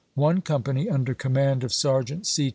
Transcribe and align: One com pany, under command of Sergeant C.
One 0.15 0.41
com 0.41 0.63
pany, 0.63 0.91
under 0.91 1.13
command 1.13 1.63
of 1.63 1.71
Sergeant 1.71 2.25
C. 2.25 2.49